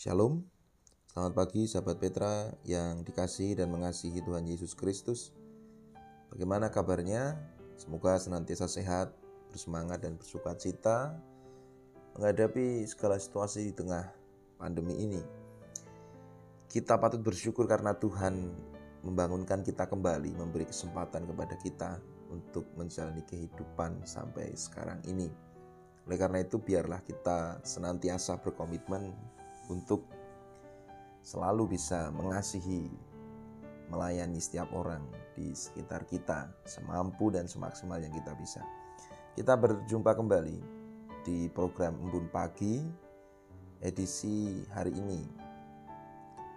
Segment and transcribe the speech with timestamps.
[0.00, 0.40] Shalom,
[1.12, 5.28] selamat pagi sahabat Petra yang dikasihi dan mengasihi Tuhan Yesus Kristus.
[6.32, 7.36] Bagaimana kabarnya?
[7.76, 9.12] Semoga senantiasa sehat,
[9.52, 11.20] bersemangat dan bersuka cita
[12.16, 14.08] menghadapi segala situasi di tengah
[14.56, 15.20] pandemi ini.
[16.72, 18.56] Kita patut bersyukur karena Tuhan
[19.04, 22.00] membangunkan kita kembali, memberi kesempatan kepada kita
[22.32, 25.28] untuk menjalani kehidupan sampai sekarang ini.
[26.08, 29.36] Oleh karena itu, biarlah kita senantiasa berkomitmen
[29.70, 30.02] untuk
[31.22, 32.90] selalu bisa mengasihi,
[33.88, 35.06] melayani setiap orang
[35.38, 38.60] di sekitar kita semampu dan semaksimal yang kita bisa.
[39.38, 40.58] Kita berjumpa kembali
[41.22, 42.82] di program Embun Pagi
[43.80, 45.24] edisi hari ini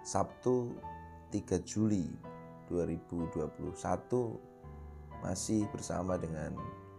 [0.03, 0.75] Sabtu
[1.31, 2.11] 3 Juli
[2.67, 3.79] 2021
[5.23, 6.51] masih bersama dengan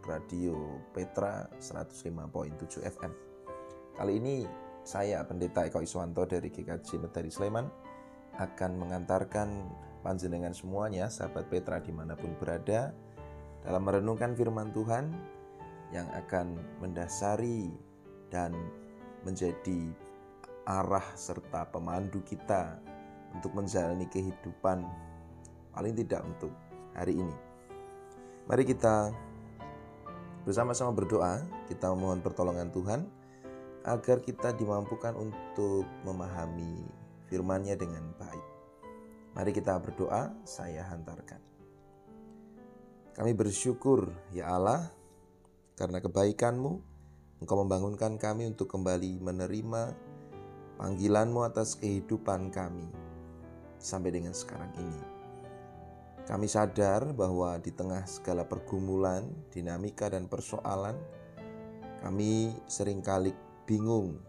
[0.05, 3.13] Radio Petra 105.7 FM.
[3.97, 7.67] Kali ini saya Pendeta Eko Iswanto dari GKJ Medari Sleman
[8.37, 9.49] akan mengantarkan
[10.05, 12.93] panjenengan semuanya, sahabat Petra di mana pun berada,
[13.65, 15.09] dalam merenungkan firman Tuhan
[15.89, 17.73] yang akan mendasari
[18.29, 18.53] dan
[19.25, 19.89] menjadi
[20.69, 22.77] arah serta pemandu kita
[23.33, 24.85] untuk menjalani kehidupan
[25.73, 26.53] paling tidak untuk
[26.93, 27.37] hari ini.
[28.45, 29.09] Mari kita
[30.45, 31.41] bersama-sama berdoa,
[31.73, 33.24] kita mohon pertolongan Tuhan
[33.85, 36.85] agar kita dimampukan untuk memahami
[37.29, 38.47] firman-Nya dengan baik.
[39.37, 41.43] Mari kita berdoa, saya hantarkan.
[43.15, 44.91] Kami bersyukur ya Allah
[45.79, 46.73] karena kebaikan-Mu,
[47.43, 49.83] Engkau membangunkan kami untuk kembali menerima
[50.81, 52.89] panggilan-Mu atas kehidupan kami
[53.79, 55.03] sampai dengan sekarang ini.
[56.25, 60.97] Kami sadar bahwa di tengah segala pergumulan, dinamika, dan persoalan,
[62.01, 64.21] kami sering kali bingung.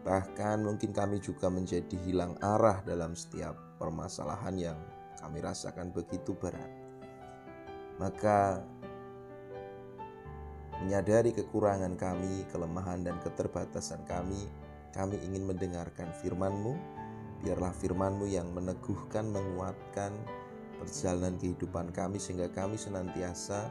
[0.00, 4.78] Bahkan mungkin kami juga menjadi hilang arah dalam setiap permasalahan yang
[5.20, 6.72] kami rasakan begitu berat.
[8.00, 8.64] Maka
[10.80, 14.48] menyadari kekurangan kami, kelemahan dan keterbatasan kami,
[14.96, 16.74] kami ingin mendengarkan firman-Mu.
[17.44, 20.16] Biarlah firman-Mu yang meneguhkan, menguatkan
[20.80, 23.68] perjalanan kehidupan kami sehingga kami senantiasa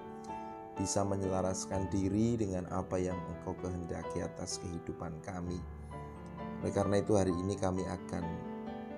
[0.79, 5.59] bisa menyelaraskan diri dengan apa yang Engkau kehendaki atas kehidupan kami.
[6.63, 8.23] Oleh karena itu hari ini kami akan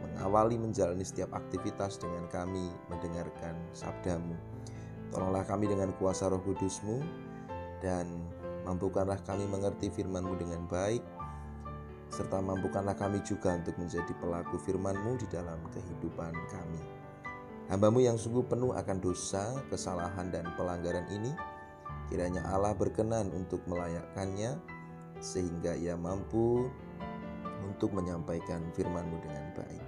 [0.06, 4.38] mengawali menjalani setiap aktivitas dengan kami mendengarkan sabdamu.
[5.10, 7.02] Tolonglah kami dengan kuasa roh kudusmu
[7.82, 8.06] dan
[8.64, 11.02] mampukanlah kami mengerti firmanmu dengan baik
[12.12, 16.84] serta mampukanlah kami juga untuk menjadi pelaku firmanmu di dalam kehidupan kami.
[17.72, 21.32] Hambamu yang sungguh penuh akan dosa, kesalahan, dan pelanggaran ini,
[22.12, 24.60] Kiranya Allah berkenan untuk melayakkannya
[25.24, 26.68] sehingga ia mampu
[27.64, 29.86] untuk menyampaikan firman-Mu dengan baik.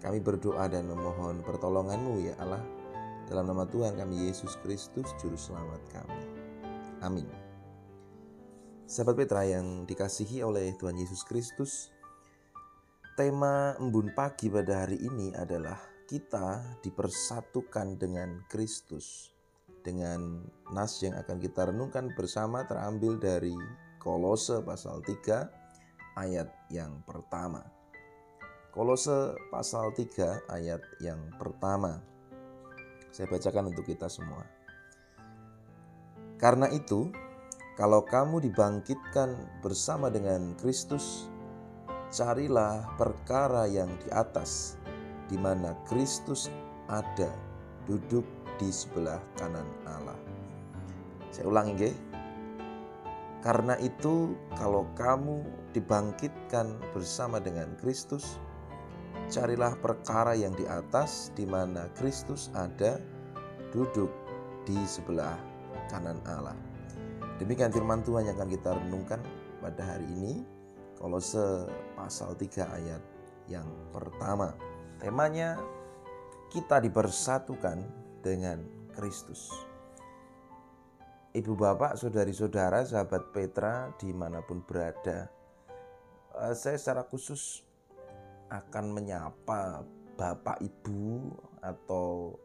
[0.00, 2.64] Kami berdoa dan memohon pertolongan-Mu ya Allah.
[3.28, 6.24] Dalam nama Tuhan kami Yesus Kristus Juru Selamat kami.
[7.04, 7.28] Amin.
[8.88, 11.92] Sahabat Petra yang dikasihi oleh Tuhan Yesus Kristus,
[13.20, 15.76] tema embun pagi pada hari ini adalah
[16.08, 19.33] kita dipersatukan dengan Kristus
[19.84, 20.40] dengan
[20.72, 23.52] nas yang akan kita renungkan bersama terambil dari
[24.00, 27.60] Kolose pasal 3 ayat yang pertama.
[28.72, 32.00] Kolose pasal 3 ayat yang pertama.
[33.12, 34.42] Saya bacakan untuk kita semua.
[36.40, 37.14] Karena itu,
[37.78, 41.30] kalau kamu dibangkitkan bersama dengan Kristus,
[42.10, 44.74] carilah perkara yang di atas,
[45.30, 46.50] di mana Kristus
[46.90, 47.30] ada,
[47.86, 50.16] duduk di sebelah kanan Allah.
[51.28, 51.92] Saya ulangi.
[53.44, 55.44] Karena itu kalau kamu
[55.76, 58.40] dibangkitkan bersama dengan Kristus,
[59.28, 62.96] carilah perkara yang di atas di mana Kristus ada
[63.68, 64.08] duduk
[64.64, 65.36] di sebelah
[65.92, 66.56] kanan Allah.
[67.36, 69.20] Demikian firman Tuhan yang akan kita renungkan
[69.60, 70.40] pada hari ini.
[70.96, 71.68] Kolose
[72.00, 73.02] pasal 3 ayat
[73.44, 74.56] yang pertama.
[74.96, 75.60] Temanya
[76.48, 78.64] kita dipersatukan dengan
[78.96, 79.52] Kristus.
[81.36, 85.28] Ibu bapak, saudari-saudara, sahabat Petra di mana pun berada,
[86.40, 87.60] eh, saya secara khusus
[88.48, 89.84] akan menyapa
[90.14, 92.38] bapak ibu atau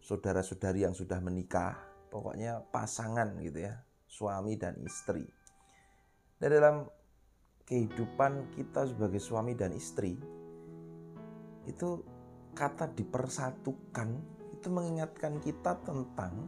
[0.00, 1.76] saudara-saudari yang sudah menikah,
[2.10, 3.78] pokoknya pasangan gitu ya,
[4.08, 5.28] suami dan istri.
[6.40, 6.76] Dan dalam
[7.68, 10.18] kehidupan kita sebagai suami dan istri,
[11.68, 12.00] itu
[12.56, 16.46] kata dipersatukan mengingatkan kita tentang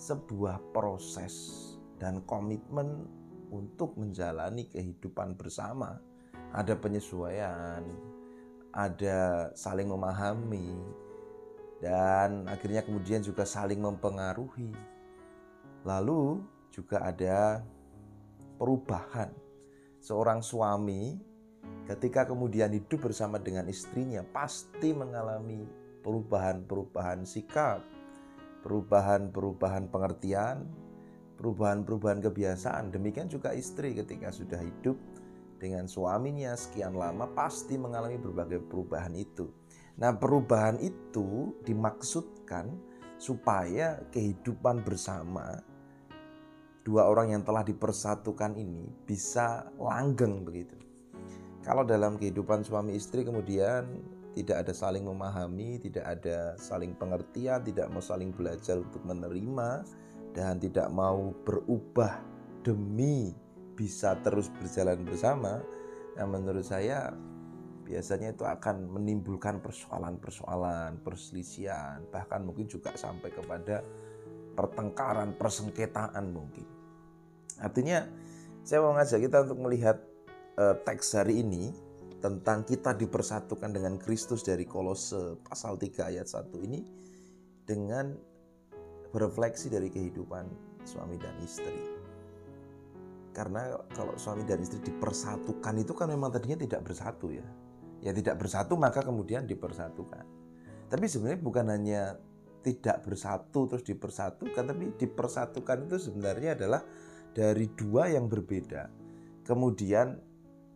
[0.00, 1.34] sebuah proses
[2.00, 3.06] dan komitmen
[3.52, 6.00] untuk menjalani kehidupan bersama
[6.52, 7.82] ada penyesuaian,
[8.72, 10.76] ada saling memahami,
[11.80, 14.72] dan akhirnya kemudian juga saling mempengaruhi.
[15.84, 16.42] Lalu
[16.72, 17.62] juga ada
[18.56, 19.30] perubahan.
[20.00, 21.18] Seorang suami
[21.86, 27.82] ketika kemudian hidup bersama dengan istrinya pasti mengalami perubahan-perubahan sikap,
[28.62, 30.62] perubahan-perubahan pengertian,
[31.34, 32.94] perubahan-perubahan kebiasaan.
[32.94, 34.94] Demikian juga istri ketika sudah hidup
[35.58, 39.50] dengan suaminya sekian lama pasti mengalami berbagai perubahan itu.
[39.98, 42.70] Nah, perubahan itu dimaksudkan
[43.18, 45.58] supaya kehidupan bersama
[46.86, 50.78] dua orang yang telah dipersatukan ini bisa langgeng begitu.
[51.66, 57.88] Kalau dalam kehidupan suami istri kemudian tidak ada saling memahami, tidak ada saling pengertian, tidak
[57.88, 59.80] mau saling belajar untuk menerima
[60.36, 62.20] dan tidak mau berubah
[62.60, 63.32] demi
[63.72, 65.64] bisa terus berjalan bersama,
[66.20, 67.16] nah menurut saya
[67.88, 73.80] biasanya itu akan menimbulkan persoalan-persoalan, perselisihan, bahkan mungkin juga sampai kepada
[74.52, 76.66] pertengkaran, persengketaan mungkin.
[77.56, 78.04] Artinya
[78.66, 79.96] saya mau ngajak kita untuk melihat
[80.58, 81.70] uh, teks hari ini
[82.26, 86.82] tentang kita dipersatukan dengan Kristus dari Kolose pasal 3 ayat 1 ini
[87.62, 88.10] dengan
[89.14, 90.50] berefleksi dari kehidupan
[90.82, 91.94] suami dan istri.
[93.30, 97.46] Karena kalau suami dan istri dipersatukan itu kan memang tadinya tidak bersatu ya
[98.02, 100.26] ya tidak bersatu maka kemudian dipersatukan.
[100.86, 102.02] Tapi sebenarnya bukan hanya
[102.62, 106.82] tidak bersatu terus dipersatukan, tapi dipersatukan itu sebenarnya adalah
[107.30, 108.90] dari dua yang berbeda.
[109.46, 110.18] Kemudian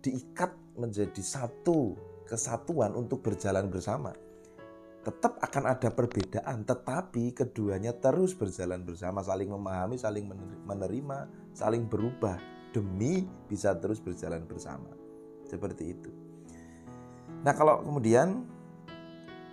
[0.02, 1.94] diikat menjadi satu
[2.24, 4.16] kesatuan untuk berjalan bersama.
[5.00, 10.28] Tetap akan ada perbedaan, tetapi keduanya terus berjalan bersama, saling memahami, saling
[10.68, 11.18] menerima,
[11.56, 12.36] saling berubah
[12.70, 14.92] demi bisa terus berjalan bersama.
[15.48, 16.10] Seperti itu.
[17.40, 18.44] Nah, kalau kemudian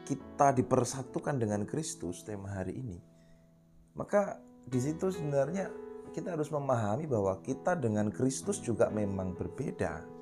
[0.03, 2.99] kita dipersatukan dengan Kristus tema hari ini,
[3.95, 5.71] maka di situ sebenarnya
[6.11, 10.16] kita harus memahami bahwa kita dengan Kristus juga memang berbeda.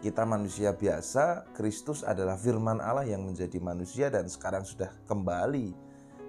[0.00, 5.76] Kita manusia biasa, Kristus adalah firman Allah yang menjadi manusia dan sekarang sudah kembali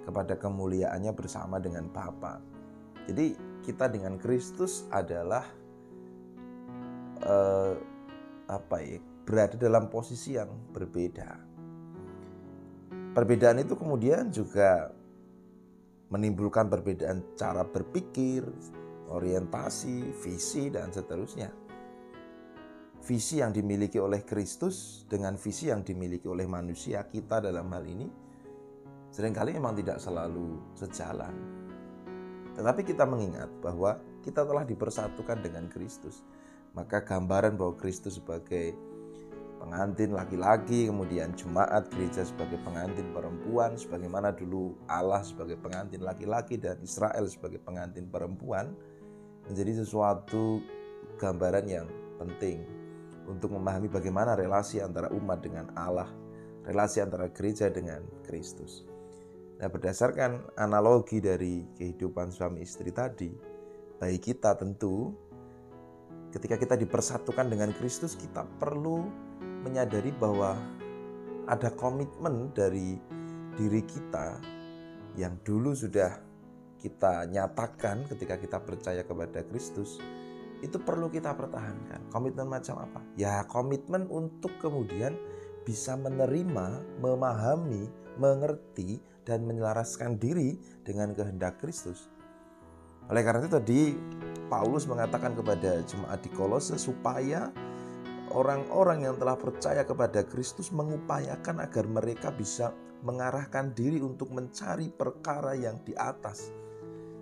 [0.03, 2.43] kepada kemuliaannya bersama dengan Bapa.
[3.07, 3.31] Jadi
[3.63, 5.47] kita dengan Kristus adalah
[7.23, 7.73] uh,
[8.51, 11.39] apa ya berada dalam posisi yang berbeda.
[13.15, 14.91] Perbedaan itu kemudian juga
[16.11, 18.43] menimbulkan perbedaan cara berpikir,
[19.07, 21.70] orientasi, visi, dan seterusnya.
[23.01, 28.05] Visi yang dimiliki oleh Kristus dengan visi yang dimiliki oleh manusia kita dalam hal ini
[29.09, 31.33] sering kali memang tidak selalu sejalan.
[32.53, 36.21] Tetapi kita mengingat bahwa kita telah dipersatukan dengan Kristus.
[36.77, 38.77] Maka gambaran bahwa Kristus sebagai
[39.59, 46.79] pengantin laki-laki, kemudian jemaat gereja sebagai pengantin perempuan, sebagaimana dulu Allah sebagai pengantin laki-laki dan
[46.79, 48.71] Israel sebagai pengantin perempuan,
[49.49, 50.63] menjadi sesuatu
[51.19, 52.80] gambaran yang penting
[53.31, 56.11] untuk memahami bagaimana relasi antara umat dengan Allah,
[56.67, 58.83] relasi antara gereja dengan Kristus.
[59.61, 63.31] Nah, berdasarkan analogi dari kehidupan suami istri tadi,
[64.01, 65.13] bagi kita tentu
[66.33, 69.05] ketika kita dipersatukan dengan Kristus, kita perlu
[69.61, 70.57] menyadari bahwa
[71.45, 72.97] ada komitmen dari
[73.59, 74.41] diri kita
[75.19, 76.23] yang dulu sudah
[76.81, 80.01] kita nyatakan ketika kita percaya kepada Kristus
[80.61, 82.13] itu perlu kita pertahankan.
[82.13, 83.01] Komitmen macam apa?
[83.17, 85.17] Ya, komitmen untuk kemudian
[85.65, 92.09] bisa menerima, memahami, mengerti dan menyelaraskan diri dengan kehendak Kristus.
[93.09, 93.81] Oleh karena itu tadi
[94.47, 97.49] Paulus mengatakan kepada jemaat di Kolose supaya
[98.31, 105.57] orang-orang yang telah percaya kepada Kristus mengupayakan agar mereka bisa mengarahkan diri untuk mencari perkara
[105.57, 106.53] yang di atas.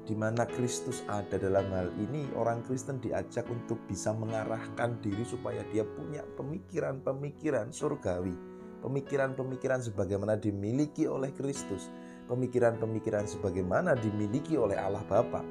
[0.09, 5.61] Di mana Kristus ada dalam hal ini, orang Kristen diajak untuk bisa mengarahkan diri supaya
[5.69, 8.33] dia punya pemikiran-pemikiran surgawi.
[8.81, 11.93] Pemikiran-pemikiran sebagaimana dimiliki oleh Kristus.
[12.25, 15.45] Pemikiran-pemikiran sebagaimana dimiliki oleh Allah Bapa.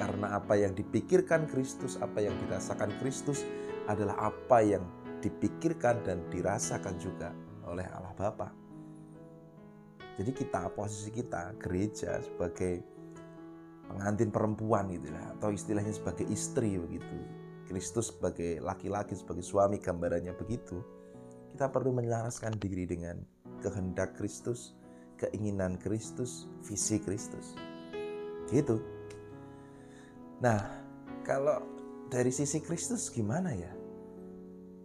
[0.00, 3.44] Karena apa yang dipikirkan Kristus, apa yang dirasakan Kristus,
[3.92, 4.88] adalah apa yang
[5.20, 7.28] dipikirkan dan dirasakan juga
[7.68, 8.48] oleh Allah Bapa.
[10.16, 12.97] Jadi kita posisi kita gereja sebagai
[13.88, 17.16] pengantin perempuan gitu lah atau istilahnya sebagai istri begitu.
[17.68, 20.80] Kristus sebagai laki-laki sebagai suami gambarannya begitu.
[21.52, 23.20] Kita perlu menyelaraskan diri dengan
[23.60, 24.72] kehendak Kristus,
[25.20, 27.52] keinginan Kristus, visi Kristus.
[28.48, 28.80] Gitu.
[30.40, 30.64] Nah,
[31.26, 31.60] kalau
[32.08, 33.68] dari sisi Kristus gimana ya?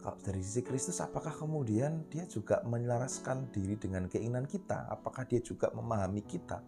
[0.03, 4.91] kalau dari sisi Kristus apakah kemudian dia juga menyelaraskan diri dengan keinginan kita?
[4.91, 6.59] Apakah dia juga memahami kita?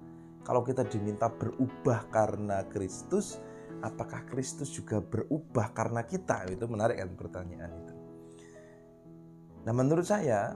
[0.46, 3.42] Kalau kita diminta berubah karena Kristus,
[3.82, 6.46] apakah Kristus juga berubah karena kita?
[6.54, 7.94] Itu menarik kan pertanyaan itu.
[9.66, 10.54] Nah, menurut saya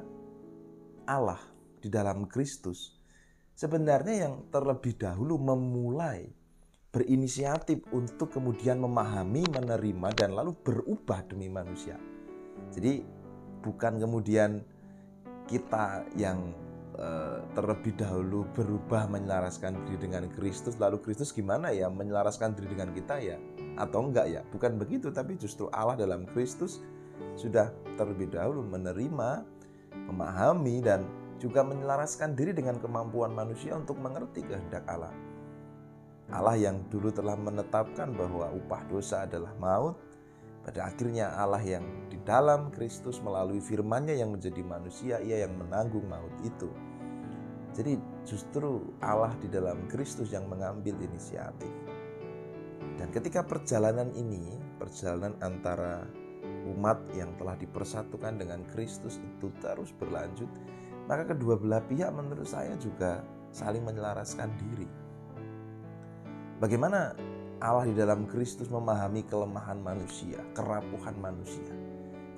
[1.10, 1.42] Allah
[1.82, 3.02] di dalam Kristus
[3.58, 6.30] sebenarnya yang terlebih dahulu memulai
[6.94, 11.98] berinisiatif untuk kemudian memahami, menerima dan lalu berubah demi manusia.
[12.70, 13.02] Jadi
[13.66, 14.62] bukan kemudian
[15.50, 16.54] kita yang
[17.56, 23.16] terlebih dahulu berubah menyelaraskan diri dengan Kristus lalu Kristus gimana ya menyelaraskan diri dengan kita
[23.24, 23.38] ya?
[23.80, 24.42] Atau enggak ya?
[24.52, 26.84] Bukan begitu tapi justru Allah dalam Kristus
[27.40, 29.48] sudah terlebih dahulu menerima
[30.12, 31.08] memahami dan
[31.40, 35.16] juga menyelaraskan diri dengan kemampuan manusia untuk mengerti kehendak Allah.
[36.30, 39.98] Allah yang dulu telah menetapkan bahwa upah dosa adalah maut
[40.62, 46.06] pada akhirnya Allah yang di dalam Kristus melalui firman-Nya yang menjadi manusia, ia yang menanggung
[46.06, 46.70] maut itu.
[47.74, 51.72] Jadi justru Allah di dalam Kristus yang mengambil inisiatif.
[53.00, 56.04] Dan ketika perjalanan ini, perjalanan antara
[56.68, 60.50] umat yang telah dipersatukan dengan Kristus itu terus berlanjut,
[61.08, 64.90] maka kedua belah pihak menurut saya juga saling menyelaraskan diri.
[66.60, 67.16] Bagaimana
[67.60, 71.72] Allah di dalam Kristus memahami kelemahan manusia, kerapuhan manusia.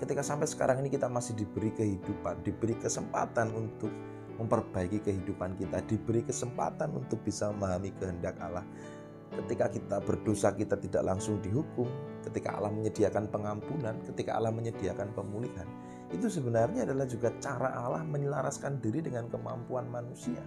[0.02, 3.94] Ketika sampai sekarang ini kita masih diberi kehidupan, diberi kesempatan untuk
[4.42, 8.66] memperbaiki kehidupan kita, diberi kesempatan untuk bisa memahami kehendak Allah.
[9.32, 11.88] Ketika kita berdosa, kita tidak langsung dihukum.
[12.26, 15.66] Ketika Allah menyediakan pengampunan, ketika Allah menyediakan pemulihan,
[16.12, 20.44] itu sebenarnya adalah juga cara Allah menyelaraskan diri dengan kemampuan manusia,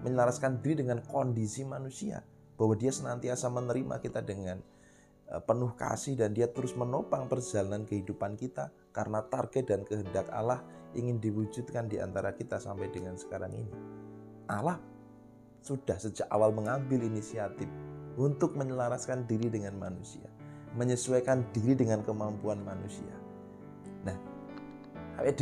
[0.00, 2.24] menyelaraskan diri dengan kondisi manusia
[2.56, 4.58] bahwa dia senantiasa menerima kita dengan
[5.28, 10.60] eh, penuh kasih dan dia terus menopang perjalanan kehidupan kita karena target dan kehendak Allah
[10.92, 13.74] ingin diwujudkan di antara kita sampai dengan sekarang ini.
[14.48, 14.76] Allah
[15.64, 17.66] sudah sejak awal mengambil inisiatif
[18.20, 20.28] untuk menyelaraskan diri dengan manusia,
[20.76, 23.14] menyesuaikan diri dengan kemampuan manusia.
[24.04, 24.16] Nah,
[25.16, 25.40] awet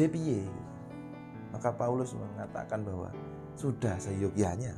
[1.50, 3.10] Maka Paulus mengatakan bahwa
[3.58, 4.72] sudah seyogyanya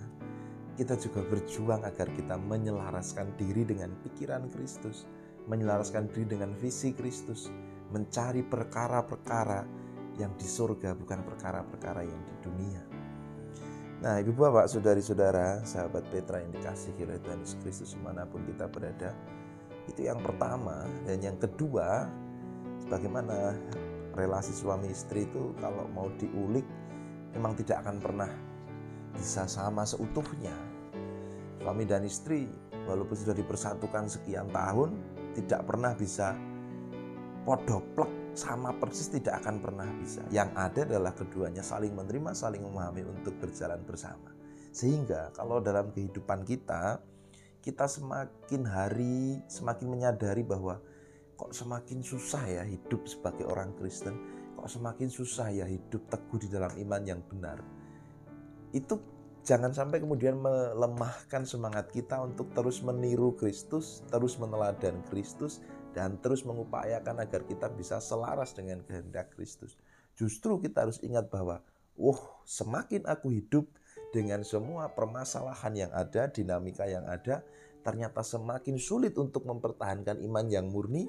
[0.81, 5.05] kita juga berjuang agar kita menyelaraskan diri dengan pikiran Kristus,
[5.45, 7.53] menyelaraskan diri dengan visi Kristus,
[7.93, 9.61] mencari perkara-perkara
[10.17, 12.83] yang di surga bukan perkara-perkara yang di dunia.
[14.03, 18.43] Nah, ibu bapak, saudari-saudara, sahabat Petra yang dikasihi oleh Tuhan Yesus Kristus di mana pun
[18.43, 19.15] kita berada,
[19.87, 20.91] itu yang pertama.
[21.07, 22.11] Dan yang kedua,
[22.91, 23.55] bagaimana
[24.19, 26.67] relasi suami istri itu kalau mau diulik,
[27.31, 28.31] memang tidak akan pernah
[29.15, 30.57] bisa sama seutuhnya.
[31.63, 32.51] Suami dan istri
[32.91, 34.99] walaupun sudah dipersatukan sekian tahun
[35.39, 36.35] tidak pernah bisa
[37.43, 40.25] podoplek sama persis tidak akan pernah bisa.
[40.33, 44.33] Yang ada adalah keduanya saling menerima, saling memahami untuk berjalan bersama.
[44.73, 47.03] Sehingga kalau dalam kehidupan kita
[47.63, 50.83] kita semakin hari semakin menyadari bahwa
[51.39, 54.19] kok semakin susah ya hidup sebagai orang Kristen,
[54.59, 57.63] kok semakin susah ya hidup teguh di dalam iman yang benar
[58.73, 58.97] itu
[59.45, 65.61] jangan sampai kemudian melemahkan semangat kita untuk terus meniru Kristus, terus meneladan Kristus,
[65.93, 69.77] dan terus mengupayakan agar kita bisa selaras dengan kehendak Kristus.
[70.17, 71.61] Justru kita harus ingat bahwa,
[71.97, 73.69] wah, semakin aku hidup
[74.13, 77.41] dengan semua permasalahan yang ada, dinamika yang ada,
[77.81, 81.09] ternyata semakin sulit untuk mempertahankan iman yang murni,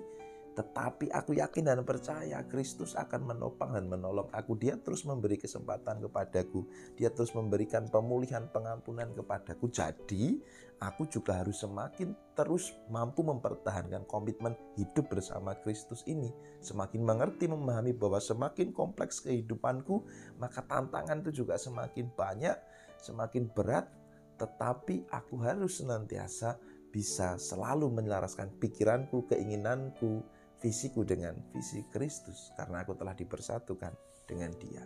[0.53, 4.53] tetapi aku yakin dan percaya Kristus akan menopang dan menolong aku.
[4.53, 6.69] Dia terus memberi kesempatan kepadaku.
[6.93, 9.73] Dia terus memberikan pemulihan pengampunan kepadaku.
[9.73, 10.37] Jadi
[10.77, 16.29] aku juga harus semakin terus mampu mempertahankan komitmen hidup bersama Kristus ini.
[16.61, 20.05] Semakin mengerti, memahami bahwa semakin kompleks kehidupanku,
[20.37, 22.55] maka tantangan itu juga semakin banyak,
[23.01, 23.89] semakin berat.
[24.37, 26.57] Tetapi aku harus senantiasa
[26.93, 30.21] bisa selalu menyelaraskan pikiranku, keinginanku,
[30.63, 33.91] visiku dengan visi Kristus karena aku telah dipersatukan
[34.23, 34.79] dengan dia.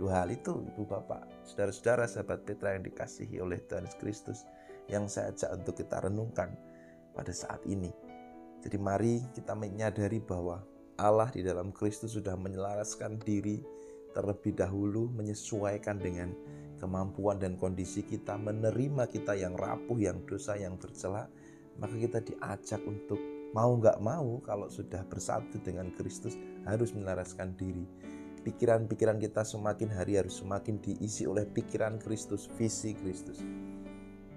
[0.00, 4.48] Dua hal itu Ibu Bapak, Saudara-saudara sahabat Petra yang dikasihi oleh Tuhan Kristus
[4.88, 6.56] yang saya ajak untuk kita renungkan
[7.12, 7.92] pada saat ini.
[8.64, 10.64] Jadi mari kita menyadari bahwa
[10.96, 13.60] Allah di dalam Kristus sudah menyelaraskan diri
[14.16, 16.32] terlebih dahulu menyesuaikan dengan
[16.80, 21.28] kemampuan dan kondisi kita, menerima kita yang rapuh, yang dosa, yang bercela,
[21.76, 27.82] maka kita diajak untuk Mau nggak mau kalau sudah bersatu dengan Kristus harus menyelaraskan diri.
[28.46, 33.42] Pikiran-pikiran kita semakin hari harus semakin diisi oleh pikiran Kristus, visi Kristus.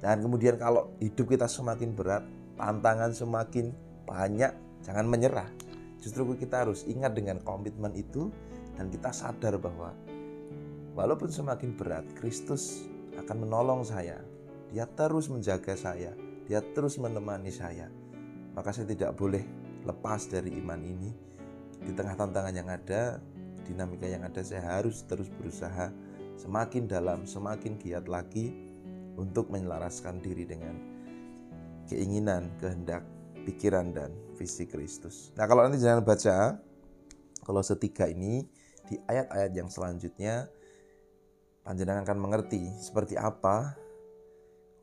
[0.01, 2.25] Dan kemudian kalau hidup kita semakin berat,
[2.57, 3.71] tantangan semakin
[4.09, 4.51] banyak,
[4.81, 5.47] jangan menyerah.
[6.01, 8.33] Justru kita harus ingat dengan komitmen itu
[8.75, 9.93] dan kita sadar bahwa
[10.97, 14.17] walaupun semakin berat, Kristus akan menolong saya.
[14.73, 16.17] Dia terus menjaga saya,
[16.49, 17.93] dia terus menemani saya.
[18.53, 19.41] Maka saya tidak boleh
[19.83, 21.11] lepas dari iman ini.
[21.83, 23.19] Di tengah tantangan yang ada,
[23.67, 25.91] dinamika yang ada, saya harus terus berusaha
[26.39, 28.53] semakin dalam, semakin giat lagi
[29.19, 30.79] untuk menyelaraskan diri dengan
[31.91, 33.03] keinginan, kehendak,
[33.43, 35.35] pikiran, dan visi Kristus.
[35.35, 36.55] Nah kalau nanti jangan baca,
[37.43, 38.47] kalau setiga ini
[38.87, 40.47] di ayat-ayat yang selanjutnya,
[41.63, 43.71] Panjenengan akan mengerti seperti apa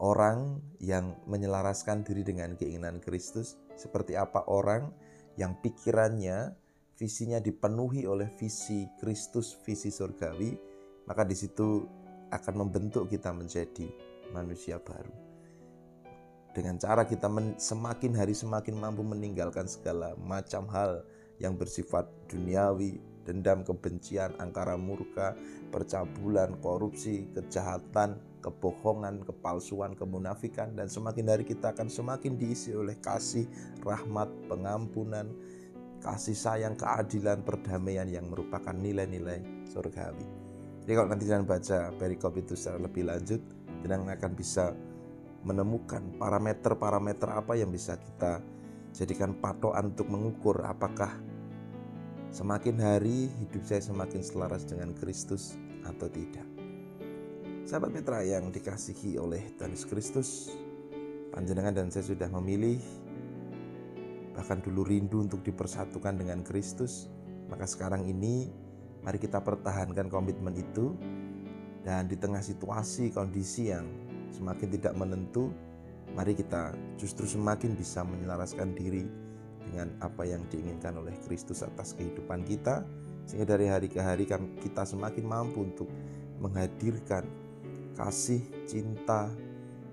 [0.00, 4.88] orang yang menyelaraskan diri dengan keinginan Kristus, seperti apa orang
[5.36, 6.56] yang pikirannya,
[6.96, 10.56] visinya dipenuhi oleh visi Kristus, visi surgawi,
[11.04, 11.84] maka di situ
[12.32, 13.88] akan membentuk kita menjadi
[14.32, 15.12] manusia baru.
[16.50, 21.06] Dengan cara kita men, semakin hari semakin mampu meninggalkan segala macam hal
[21.38, 25.36] yang bersifat duniawi, dendam, kebencian, angkara murka,
[25.70, 33.44] percabulan, korupsi, kejahatan, kebohongan, kepalsuan, kemunafikan dan semakin hari kita akan semakin diisi oleh kasih,
[33.84, 35.28] rahmat, pengampunan,
[36.00, 40.24] kasih sayang, keadilan, perdamaian yang merupakan nilai-nilai surgawi.
[40.84, 43.40] Jadi kalau nanti jangan baca perikop itu secara lebih lanjut,
[43.84, 44.72] jangan akan bisa
[45.44, 48.40] menemukan parameter-parameter apa yang bisa kita
[48.92, 51.16] jadikan patokan untuk mengukur apakah
[52.30, 56.46] Semakin hari hidup saya semakin selaras dengan Kristus atau tidak.
[57.66, 60.54] Sahabat Petra yang dikasihi oleh Tuhan Kristus,
[61.34, 62.78] panjenengan dan saya sudah memilih
[64.30, 67.10] bahkan dulu rindu untuk dipersatukan dengan Kristus,
[67.50, 68.46] maka sekarang ini
[69.02, 70.94] mari kita pertahankan komitmen itu
[71.82, 73.90] dan di tengah situasi kondisi yang
[74.30, 75.50] semakin tidak menentu,
[76.14, 79.19] mari kita justru semakin bisa menyelaraskan diri
[79.70, 82.82] dengan apa yang diinginkan oleh Kristus atas kehidupan kita
[83.30, 85.86] sehingga dari hari ke hari kita semakin mampu untuk
[86.42, 87.22] menghadirkan
[87.94, 89.30] kasih, cinta,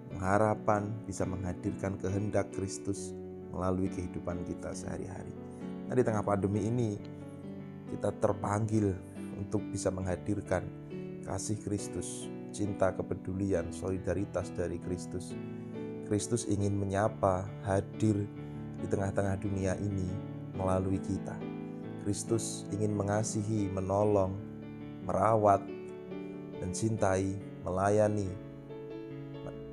[0.10, 3.14] pengharapan bisa menghadirkan kehendak Kristus
[3.54, 5.30] melalui kehidupan kita sehari-hari.
[5.86, 6.98] Nah, di tengah pandemi ini
[7.94, 8.98] kita terpanggil
[9.38, 10.66] untuk bisa menghadirkan
[11.28, 15.38] kasih Kristus, cinta, kepedulian, solidaritas dari Kristus.
[16.08, 18.26] Kristus ingin menyapa, hadir,
[18.78, 20.10] di tengah-tengah dunia ini
[20.58, 21.38] melalui kita.
[22.06, 24.34] Kristus ingin mengasihi, menolong,
[25.04, 25.60] merawat,
[26.58, 27.36] dan cintai,
[27.68, 28.32] melayani,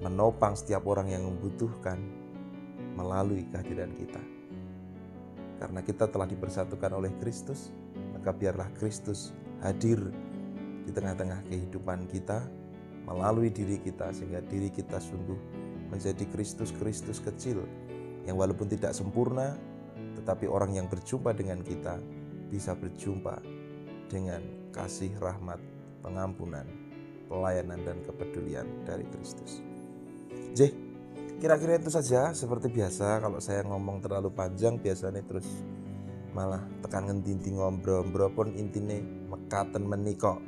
[0.03, 1.97] menopang setiap orang yang membutuhkan
[2.99, 4.21] melalui kehadiran kita.
[5.63, 7.71] Karena kita telah dipersatukan oleh Kristus,
[8.13, 10.03] maka biarlah Kristus hadir
[10.85, 12.45] di tengah-tengah kehidupan kita
[13.09, 15.39] melalui diri kita sehingga diri kita sungguh
[15.89, 17.65] menjadi Kristus-Kristus kecil
[18.25, 19.57] yang walaupun tidak sempurna,
[20.21, 22.01] tetapi orang yang berjumpa dengan kita
[22.49, 23.41] bisa berjumpa
[24.09, 24.41] dengan
[24.73, 25.61] kasih rahmat,
[26.01, 26.65] pengampunan,
[27.29, 29.61] pelayanan dan kepedulian dari Kristus.
[30.55, 30.71] J,
[31.43, 35.47] kira-kira itu saja seperti biasa kalau saya ngomong terlalu panjang biasanya terus
[36.35, 40.43] malah tekan ngentinti ngobrol-ngobrol pun intine mekaten menikok.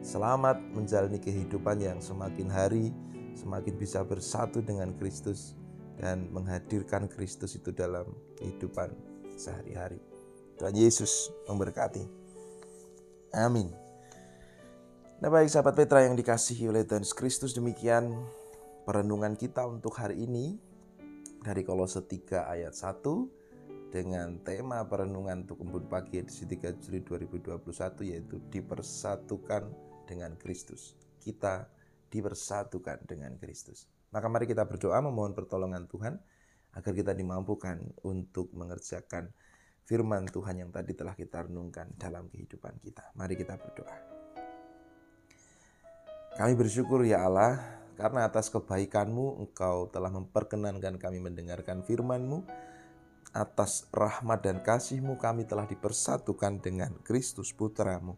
[0.00, 2.94] Selamat menjalani kehidupan yang semakin hari
[3.36, 5.52] semakin bisa bersatu dengan Kristus
[5.96, 8.92] dan menghadirkan Kristus itu dalam kehidupan
[9.36, 10.00] sehari-hari.
[10.56, 12.04] Tuhan Yesus memberkati.
[13.36, 13.68] Amin.
[15.16, 18.12] Nah baik sahabat Petra yang dikasihi oleh Tuhan Kristus demikian
[18.84, 20.60] perenungan kita untuk hari ini
[21.40, 28.12] dari Kolose 3 ayat 1 dengan tema perenungan untuk embun pagi edisi 3 Juli 2021
[28.12, 29.72] yaitu dipersatukan
[30.04, 30.92] dengan Kristus.
[31.16, 31.64] Kita
[32.10, 33.86] dipersatukan dengan Kristus.
[34.14, 36.16] Maka mari kita berdoa memohon pertolongan Tuhan
[36.76, 39.32] agar kita dimampukan untuk mengerjakan
[39.86, 43.14] firman Tuhan yang tadi telah kita renungkan dalam kehidupan kita.
[43.16, 43.96] Mari kita berdoa.
[46.36, 47.56] Kami bersyukur ya Allah
[47.96, 52.44] karena atas kebaikanmu engkau telah memperkenankan kami mendengarkan firman-Mu.
[53.32, 58.16] Atas rahmat dan kasih-Mu kami telah dipersatukan dengan Kristus Putramu.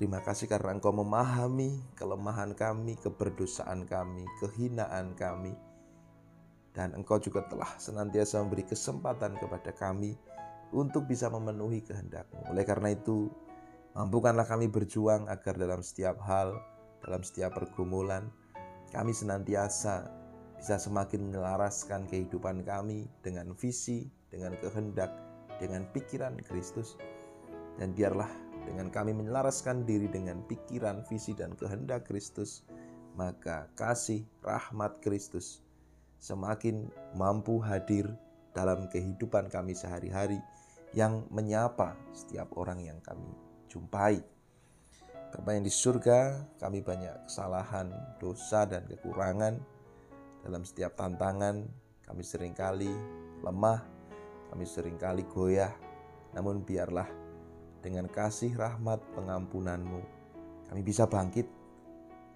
[0.00, 5.52] Terima kasih karena Engkau memahami kelemahan kami, keberdosaan kami, kehinaan kami.
[6.72, 10.16] Dan Engkau juga telah senantiasa memberi kesempatan kepada kami
[10.72, 12.48] untuk bisa memenuhi kehendak-Mu.
[12.48, 13.28] Oleh karena itu,
[13.92, 16.56] mampukanlah kami berjuang agar dalam setiap hal,
[17.04, 18.32] dalam setiap pergumulan,
[18.96, 20.08] kami senantiasa
[20.56, 25.12] bisa semakin menyelaraskan kehidupan kami dengan visi, dengan kehendak,
[25.60, 26.96] dengan pikiran Kristus.
[27.76, 32.64] Dan biarlah dengan kami menyelaraskan diri dengan pikiran, visi, dan kehendak Kristus,
[33.14, 35.64] maka kasih rahmat Kristus
[36.20, 38.06] semakin mampu hadir
[38.52, 40.38] dalam kehidupan kami sehari-hari,
[40.92, 43.30] yang menyapa setiap orang yang kami
[43.70, 44.20] jumpai.
[45.30, 49.62] Bapa yang di surga, kami banyak kesalahan, dosa, dan kekurangan
[50.42, 51.70] dalam setiap tantangan.
[52.02, 52.90] Kami sering kali
[53.46, 53.86] lemah,
[54.50, 55.70] kami sering kali goyah,
[56.34, 57.06] namun biarlah
[57.80, 60.00] dengan kasih rahmat pengampunanmu,
[60.68, 61.48] kami bisa bangkit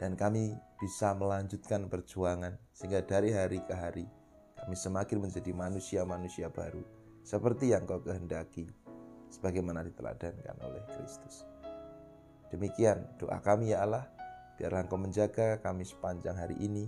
[0.01, 4.05] dan kami bisa melanjutkan perjuangan sehingga dari hari ke hari
[4.59, 6.81] kami semakin menjadi manusia-manusia baru
[7.21, 8.69] seperti yang kau kehendaki
[9.29, 11.45] sebagaimana diteladankan oleh Kristus.
[12.49, 14.07] Demikian doa kami ya Allah,
[14.57, 16.87] biarlah Engkau menjaga kami sepanjang hari ini,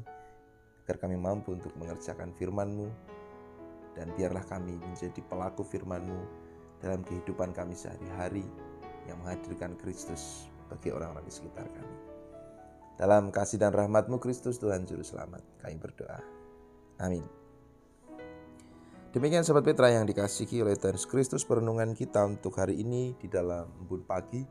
[0.87, 2.87] agar kami mampu untuk mengerjakan firman-Mu,
[3.99, 6.46] dan biarlah kami menjadi pelaku firman-Mu
[6.81, 8.45] dalam kehidupan kami sehari-hari
[9.07, 11.97] yang menghadirkan Kristus bagi orang-orang di sekitar kami.
[12.97, 16.21] Dalam kasih dan rahmat-Mu Kristus Tuhan Juru Selamat, kami berdoa.
[16.97, 17.23] Amin.
[19.13, 23.69] Demikian Sobat Petra yang dikasihi oleh Tuhan Kristus perenungan kita untuk hari ini di dalam
[23.81, 24.45] embun pagi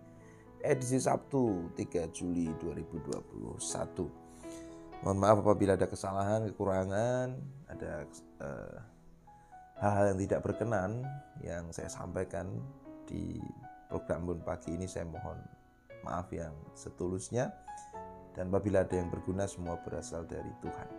[0.65, 4.25] edisi Sabtu 3 Juli 2021.
[5.05, 7.27] Mohon maaf apabila ada kesalahan, kekurangan,
[7.69, 8.94] ada hal
[9.79, 11.03] hal-hal yang tidak berkenan
[11.43, 12.47] yang saya sampaikan
[13.05, 13.37] di
[13.91, 15.37] program Bun Pagi ini saya mohon
[16.01, 17.51] maaf yang setulusnya
[18.35, 20.89] dan apabila ada yang berguna semua berasal dari Tuhan.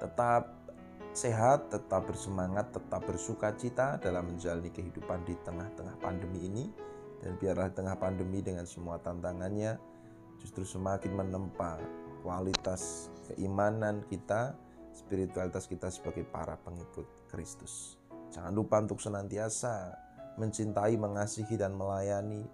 [0.00, 0.68] Tetap
[1.12, 6.64] sehat, tetap bersemangat, tetap bersuka cita dalam menjalani kehidupan di tengah-tengah pandemi ini
[7.20, 9.76] dan biarlah tengah pandemi dengan semua tantangannya
[10.38, 11.82] justru semakin menempa
[12.22, 14.54] kualitas keimanan kita,
[14.98, 17.94] spiritualitas kita sebagai para pengikut Kristus.
[18.34, 19.94] Jangan lupa untuk senantiasa
[20.38, 22.46] mencintai, mengasihi, dan melayani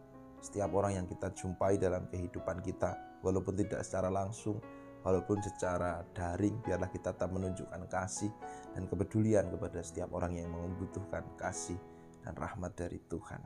[0.45, 4.61] setiap orang yang kita jumpai dalam kehidupan kita, walaupun tidak secara langsung,
[5.01, 8.29] walaupun secara daring, biarlah kita tetap menunjukkan kasih
[8.77, 11.81] dan kepedulian kepada setiap orang yang membutuhkan kasih
[12.25, 13.41] dan rahmat dari Tuhan.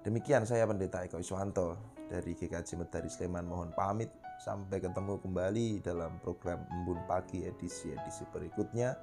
[0.00, 1.76] Demikian saya Pendeta Eko Iswanto
[2.08, 4.08] dari GKJ Medari Sleman mohon pamit
[4.40, 8.96] sampai ketemu kembali dalam program Embun Pagi edisi-edisi berikutnya.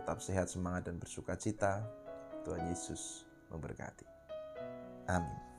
[0.00, 1.84] Tetap sehat, semangat dan bersuka cita.
[2.48, 4.08] Tuhan Yesus memberkati.
[5.12, 5.49] Amin.